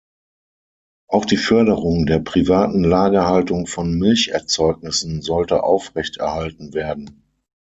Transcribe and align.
Auch 1.09 1.25
die 1.25 1.37
Förderung 1.37 2.07
der 2.07 2.17
privaten 2.17 2.83
Lagerhaltung 2.83 3.67
von 3.67 3.93
Milcherzeugnissen 3.99 5.21
sollte 5.21 5.61
aufrechterhalten 5.61 6.73
werden. 6.73 7.21